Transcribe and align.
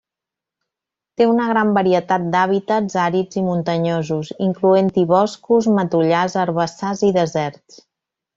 Té 1.19 1.25
una 1.31 1.43
gran 1.51 1.73
varietat 1.75 2.25
d'hàbitats 2.35 2.95
àrids 3.03 3.39
i 3.43 3.43
muntanyosos, 3.49 4.33
incloent-hi 4.47 5.05
boscos, 5.13 5.69
matollars, 5.77 6.39
herbassars 6.47 7.07
i 7.11 7.13
deserts. 7.21 7.81